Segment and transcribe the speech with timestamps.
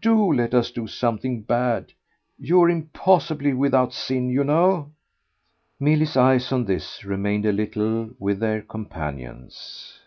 [0.00, 1.92] DO let us do something bad.
[2.38, 4.90] You're impossibly without sin, you know."
[5.78, 10.00] Milly's eyes, on this, remained a little with their companion's.